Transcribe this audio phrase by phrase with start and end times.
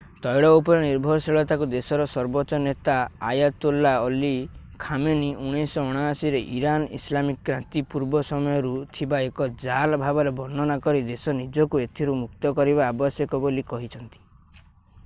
[0.25, 2.95] ତୈଳ ଉପରେ ନିର୍ଭରଶୀଳତାକୁ ଦେଶର ସର୍ବୋଚ୍ଚ ନେତା
[3.31, 4.31] ଆୟାତୋଲ୍ଲା ଅଲି
[4.85, 11.37] ଖାମେନି 1979 ରେ ଇରାନର ଇସଲାମିକ କ୍ରାନ୍ତି ପୂର୍ବ ସମୟରୁ ଥିବା ଏକ ଜାଲ ଭାବରେ ବର୍ଣ୍ଣନା କରି ଦେଶ
[11.43, 14.27] ନିଜକୁ ଏଥିରୁ ମୁକ୍ତ କରିବା ଆବଶ୍ୟକ ବୋଲି କହିଛନ୍ତି